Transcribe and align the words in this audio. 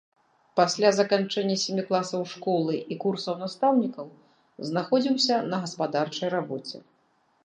Пасля 0.59 0.89
заканчэння 0.99 1.57
сямі 1.63 1.83
класаў 1.89 2.23
школы 2.31 2.77
і 2.95 2.97
курсаў 3.03 3.35
настаўнікаў 3.41 4.07
знаходзіўся 4.71 5.35
на 5.53 5.61
гаспадарчай 5.67 6.33
рабоце. 6.37 6.77